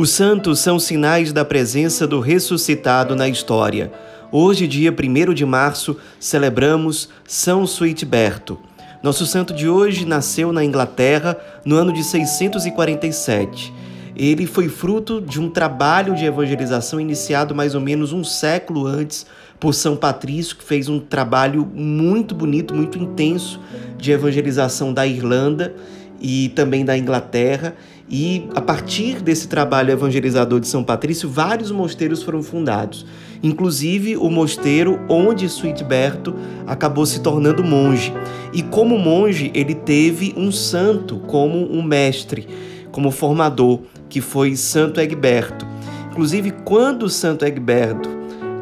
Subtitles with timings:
[0.00, 3.92] Os santos são sinais da presença do ressuscitado na história.
[4.32, 8.58] Hoje, dia 1 de março, celebramos São Suitberto.
[9.02, 11.36] Nosso santo de hoje nasceu na Inglaterra
[11.66, 13.74] no ano de 647.
[14.16, 19.26] Ele foi fruto de um trabalho de evangelização iniciado mais ou menos um século antes
[19.60, 23.60] por São Patrício, que fez um trabalho muito bonito, muito intenso
[23.98, 25.74] de evangelização da Irlanda
[26.20, 27.74] e também da Inglaterra.
[28.08, 33.06] E a partir desse trabalho evangelizador de São Patrício, vários mosteiros foram fundados,
[33.42, 36.34] inclusive o mosteiro onde Suitberto
[36.66, 38.12] acabou se tornando monge.
[38.52, 42.48] E como monge, ele teve um santo como um mestre,
[42.90, 45.64] como formador, que foi Santo Egberto.
[46.10, 48.08] Inclusive, quando Santo Egberto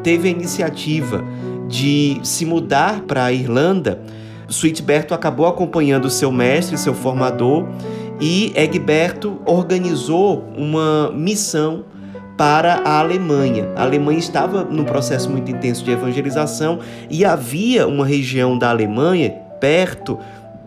[0.03, 1.23] teve a iniciativa
[1.67, 3.99] de se mudar para a Irlanda,
[4.49, 7.67] Suitberto acabou acompanhando seu mestre, seu formador,
[8.19, 11.85] e Egberto organizou uma missão
[12.37, 13.69] para a Alemanha.
[13.75, 19.29] A Alemanha estava num processo muito intenso de evangelização e havia uma região da Alemanha
[19.59, 20.17] perto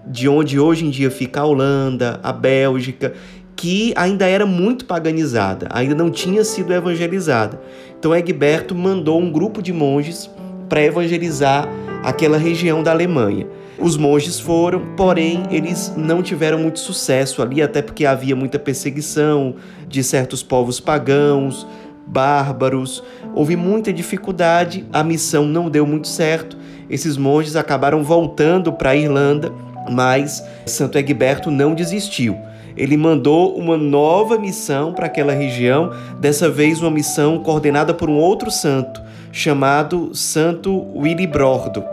[0.06, 3.14] de onde hoje em dia fica a Holanda, a Bélgica,
[3.56, 7.60] que ainda era muito paganizada, ainda não tinha sido evangelizada.
[7.98, 10.28] Então Egberto mandou um grupo de monges
[10.68, 11.68] para evangelizar
[12.02, 13.46] aquela região da Alemanha.
[13.78, 19.56] Os monges foram, porém eles não tiveram muito sucesso ali, até porque havia muita perseguição
[19.88, 21.66] de certos povos pagãos,
[22.06, 23.02] bárbaros.
[23.34, 26.56] Houve muita dificuldade, a missão não deu muito certo.
[26.88, 29.50] Esses monges acabaram voltando para a Irlanda,
[29.90, 32.36] mas Santo Egberto não desistiu.
[32.76, 38.16] Ele mandou uma nova missão para aquela região, dessa vez uma missão coordenada por um
[38.16, 41.84] outro santo, chamado Santo Willibrordo.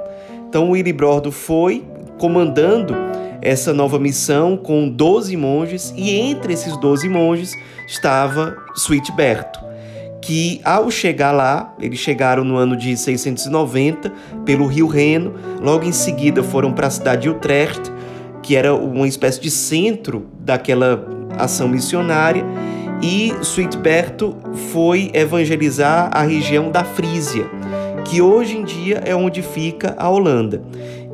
[0.49, 1.85] Então, o Ilibrordo foi
[2.17, 2.95] comandando
[3.39, 7.53] essa nova missão com 12 monges, e entre esses 12 monges
[7.87, 9.59] estava Suitberto,
[10.19, 14.11] que ao chegar lá, eles chegaram no ano de 690
[14.43, 17.91] pelo rio Reno, logo em seguida foram para a cidade de Utrecht,
[18.41, 22.43] que era uma espécie de centro daquela ação missionária,
[23.03, 24.35] e Suitberto
[24.73, 27.58] foi evangelizar a região da Frísia
[28.09, 30.63] que hoje em dia é onde fica a Holanda.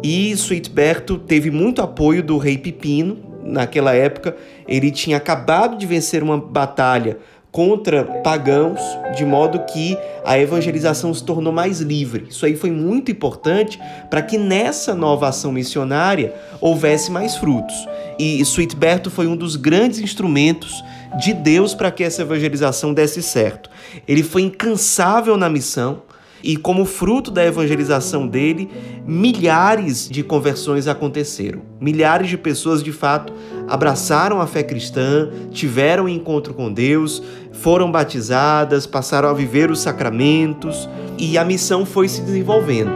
[0.02, 3.18] E Suitberto teve muito apoio do rei Pipino.
[3.44, 4.36] Naquela época,
[4.68, 7.18] ele tinha acabado de vencer uma batalha
[7.52, 8.80] contra pagãos,
[9.16, 12.28] de modo que a evangelização se tornou mais livre.
[12.30, 13.80] Isso aí foi muito importante
[14.10, 17.76] para que nessa nova ação missionária houvesse mais frutos.
[18.18, 20.84] E Suitberto foi um dos grandes instrumentos
[21.18, 23.70] de Deus para que essa evangelização desse certo.
[24.08, 26.02] Ele foi incansável na missão,
[26.46, 28.70] e como fruto da evangelização dele,
[29.04, 31.64] milhares de conversões aconteceram.
[31.82, 33.34] Milhares de pessoas, de fato,
[33.68, 39.80] abraçaram a fé cristã, tiveram um encontro com Deus, foram batizadas, passaram a viver os
[39.80, 42.92] sacramentos e a missão foi se desenvolvendo.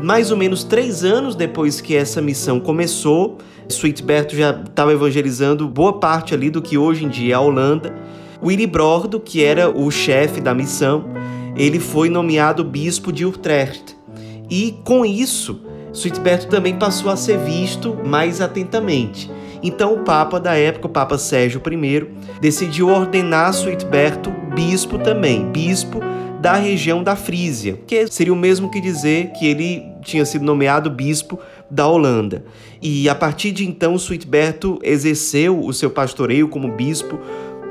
[0.00, 3.36] Mais ou menos três anos depois que essa missão começou,
[3.68, 7.94] Suitberto já estava evangelizando boa parte ali do que hoje em dia é a Holanda.
[8.42, 11.04] Willy Brordo, que era o chefe da missão,
[11.56, 13.96] ele foi nomeado bispo de Utrecht.
[14.50, 15.60] E com isso,
[15.92, 19.30] Suitberto também passou a ser visto mais atentamente.
[19.62, 22.06] Então o Papa da época, o Papa Sérgio I,
[22.40, 26.00] decidiu ordenar Suitberto bispo também, bispo
[26.40, 30.90] da região da Frísia, que seria o mesmo que dizer que ele tinha sido nomeado
[30.90, 31.38] bispo
[31.70, 32.44] da Holanda.
[32.80, 37.18] E a partir de então, Suitberto exerceu o seu pastoreio como bispo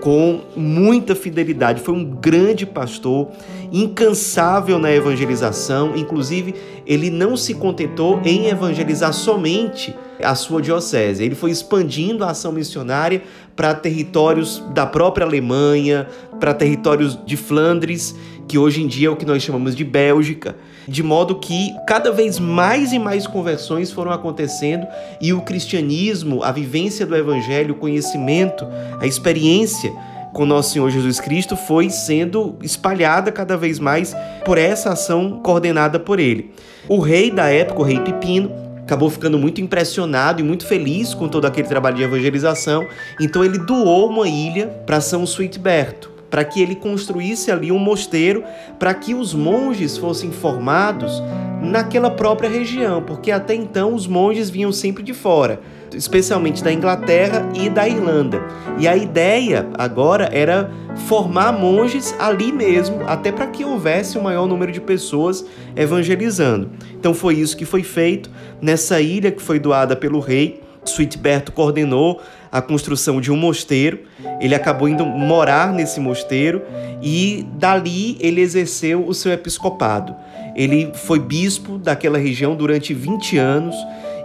[0.06, 1.82] com muita fidelidade.
[1.82, 3.30] Foi um grande pastor,
[3.72, 5.96] incansável na evangelização.
[5.96, 6.54] Inclusive,
[6.86, 11.24] ele não se contentou em evangelizar somente a sua diocese.
[11.24, 13.24] Ele foi expandindo a ação missionária
[13.56, 16.08] para territórios da própria Alemanha,
[16.40, 18.16] para territórios de Flandres,
[18.48, 20.56] que hoje em dia é o que nós chamamos de Bélgica,
[20.88, 24.86] de modo que cada vez mais e mais conversões foram acontecendo
[25.20, 28.68] e o cristianismo, a vivência do evangelho, o conhecimento,
[29.00, 29.92] a experiência
[30.36, 34.14] com nosso Senhor Jesus Cristo foi sendo espalhada cada vez mais
[34.44, 36.52] por essa ação coordenada por ele.
[36.90, 38.52] O rei da época, o rei Pipino,
[38.86, 42.88] acabou ficando muito impressionado e muito feliz com todo aquele trabalho de evangelização,
[43.20, 48.44] então ele doou uma ilha para São Suitberto para que ele construísse ali um mosteiro
[48.78, 51.24] para que os monges fossem formados
[51.62, 55.62] naquela própria região, porque até então os monges vinham sempre de fora,
[55.94, 58.44] especialmente da Inglaterra e da Irlanda.
[58.78, 60.70] E a ideia agora era
[61.08, 66.70] formar monges ali mesmo, até para que houvesse o um maior número de pessoas evangelizando.
[67.00, 68.30] Então foi isso que foi feito
[68.62, 70.62] nessa ilha que foi doada pelo rei.
[70.84, 72.22] Suitberto coordenou
[72.56, 74.00] a construção de um mosteiro.
[74.40, 76.62] Ele acabou indo morar nesse mosteiro
[77.02, 80.16] e dali ele exerceu o seu episcopado.
[80.56, 83.76] Ele foi bispo daquela região durante 20 anos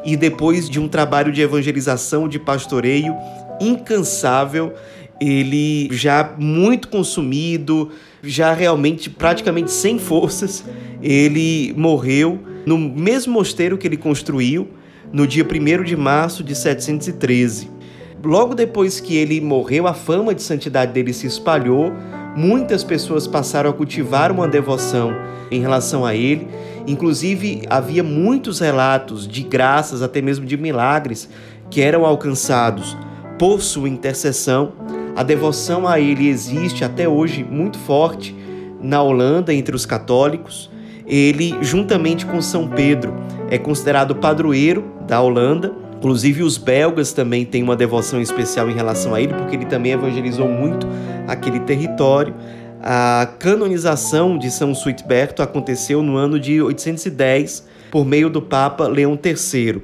[0.05, 3.17] e depois de um trabalho de evangelização, de pastoreio
[3.61, 4.75] incansável,
[5.21, 7.91] ele já muito consumido,
[8.23, 10.65] já realmente praticamente sem forças,
[11.03, 14.69] ele morreu no mesmo mosteiro que ele construiu
[15.13, 17.80] no dia 1 de março de 713.
[18.23, 21.93] Logo depois que ele morreu, a fama de santidade dele se espalhou,
[22.37, 25.13] muitas pessoas passaram a cultivar uma devoção
[25.51, 26.47] em relação a ele.
[26.87, 31.29] Inclusive, havia muitos relatos de graças, até mesmo de milagres,
[31.71, 32.97] que eram alcançados
[33.39, 34.73] por sua intercessão.
[35.17, 38.37] A devoção a ele existe até hoje muito forte
[38.83, 40.71] na Holanda entre os católicos.
[41.07, 43.15] Ele, juntamente com São Pedro,
[43.49, 45.80] é considerado padroeiro da Holanda.
[46.01, 49.93] Inclusive, os belgas também têm uma devoção especial em relação a ele, porque ele também
[49.93, 50.89] evangelizou muito
[51.29, 52.35] aquele território.
[52.83, 59.19] A canonização de São Suitberto aconteceu no ano de 810 por meio do Papa Leão
[59.23, 59.83] III.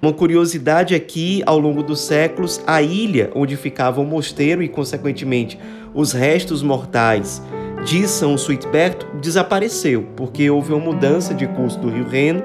[0.00, 4.68] Uma curiosidade é que, ao longo dos séculos, a ilha onde ficava o mosteiro e,
[4.68, 5.58] consequentemente,
[5.92, 7.42] os restos mortais
[7.84, 12.42] de São Suitberto desapareceu, porque houve uma mudança de curso do rio Reno.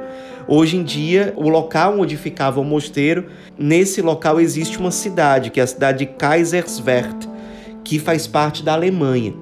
[0.47, 5.59] Hoje em dia, o local onde ficava o mosteiro, nesse local existe uma cidade, que
[5.59, 7.27] é a cidade de Kaiserswerth,
[7.83, 9.33] que faz parte da Alemanha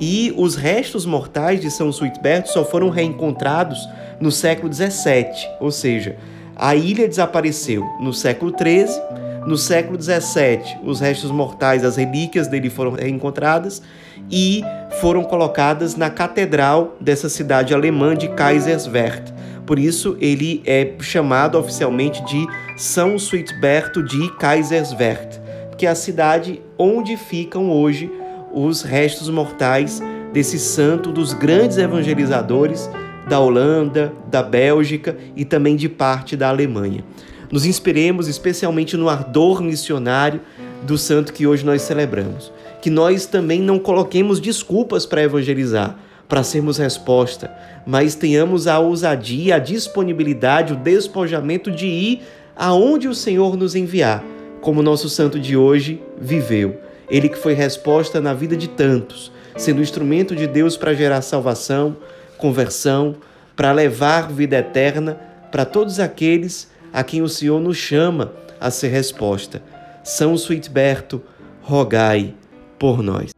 [0.00, 3.88] e os restos mortais de São Suitberto só foram reencontrados
[4.20, 5.26] no século XVII,
[5.60, 6.16] ou seja,
[6.54, 9.00] a ilha desapareceu no século XIII,
[9.46, 13.82] no século XVII os restos mortais, as relíquias dele foram reencontradas
[14.30, 14.62] e
[15.00, 19.32] foram colocadas na catedral dessa cidade alemã de Kaiserswerth.
[19.68, 25.38] Por isso ele é chamado oficialmente de São Suitberto de Kaiserswerth,
[25.76, 28.10] que é a cidade onde ficam hoje
[28.50, 32.88] os restos mortais desse santo dos grandes evangelizadores
[33.28, 37.04] da Holanda, da Bélgica e também de parte da Alemanha.
[37.52, 40.40] Nos inspiremos especialmente no ardor missionário
[40.82, 42.50] do santo que hoje nós celebramos.
[42.80, 47.50] Que nós também não coloquemos desculpas para evangelizar, para sermos resposta,
[47.86, 52.22] mas tenhamos a ousadia, a disponibilidade, o despojamento de ir
[52.54, 54.22] aonde o Senhor nos enviar,
[54.60, 59.80] como nosso santo de hoje viveu ele que foi resposta na vida de tantos, sendo
[59.80, 61.96] instrumento de Deus para gerar salvação,
[62.36, 63.16] conversão,
[63.56, 65.18] para levar vida eterna
[65.50, 69.62] para todos aqueles a quem o Senhor nos chama a ser resposta.
[70.04, 71.22] São Suitberto,
[71.62, 72.34] rogai
[72.78, 73.37] por nós.